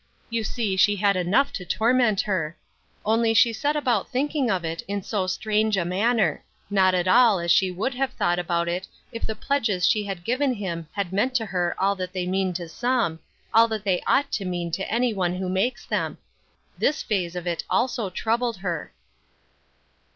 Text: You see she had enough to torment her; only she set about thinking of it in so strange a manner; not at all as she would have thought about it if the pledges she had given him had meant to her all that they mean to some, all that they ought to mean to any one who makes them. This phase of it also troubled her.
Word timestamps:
You 0.31 0.43
see 0.43 0.75
she 0.77 0.95
had 0.95 1.15
enough 1.15 1.53
to 1.53 1.63
torment 1.63 2.21
her; 2.21 2.57
only 3.05 3.35
she 3.35 3.53
set 3.53 3.75
about 3.75 4.09
thinking 4.09 4.49
of 4.49 4.65
it 4.65 4.81
in 4.87 5.03
so 5.03 5.27
strange 5.27 5.77
a 5.77 5.85
manner; 5.85 6.43
not 6.71 6.95
at 6.95 7.07
all 7.07 7.37
as 7.37 7.51
she 7.51 7.69
would 7.69 7.93
have 7.93 8.11
thought 8.13 8.39
about 8.39 8.67
it 8.67 8.87
if 9.11 9.21
the 9.21 9.35
pledges 9.35 9.85
she 9.87 10.03
had 10.03 10.23
given 10.23 10.55
him 10.55 10.87
had 10.93 11.13
meant 11.13 11.35
to 11.35 11.45
her 11.45 11.75
all 11.77 11.95
that 11.97 12.13
they 12.13 12.25
mean 12.25 12.51
to 12.53 12.67
some, 12.67 13.19
all 13.53 13.67
that 13.67 13.83
they 13.83 14.01
ought 14.07 14.31
to 14.31 14.43
mean 14.43 14.71
to 14.71 14.91
any 14.91 15.13
one 15.13 15.35
who 15.35 15.47
makes 15.47 15.85
them. 15.85 16.17
This 16.79 17.03
phase 17.03 17.35
of 17.35 17.45
it 17.45 17.63
also 17.69 18.09
troubled 18.09 18.57
her. 18.57 18.93